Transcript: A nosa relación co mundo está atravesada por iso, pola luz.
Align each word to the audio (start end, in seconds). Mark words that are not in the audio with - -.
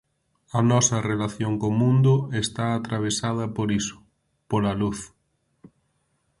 A 0.57 0.59
nosa 0.71 0.97
relación 1.11 1.53
co 1.61 1.69
mundo 1.81 2.13
está 2.43 2.65
atravesada 2.73 3.45
por 3.55 3.67
iso, 3.81 3.97
pola 4.49 4.73
luz. 4.81 4.99